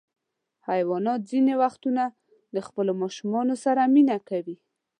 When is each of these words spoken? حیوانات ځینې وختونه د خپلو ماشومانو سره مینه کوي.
حیوانات 0.69 1.21
ځینې 1.31 1.53
وختونه 1.61 2.03
د 2.55 2.57
خپلو 2.67 2.91
ماشومانو 3.01 3.55
سره 3.63 3.81
مینه 3.93 4.17
کوي. 4.29 4.55